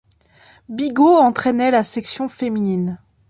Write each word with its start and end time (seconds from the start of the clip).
Bigot 0.67 1.19
entraînait 1.21 1.69
la 1.69 1.83
section 1.83 2.27
féminine. 2.27 2.97